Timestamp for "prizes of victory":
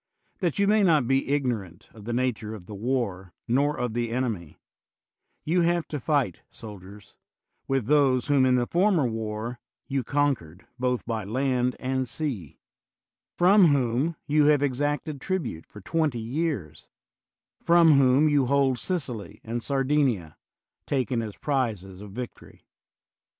21.41-22.65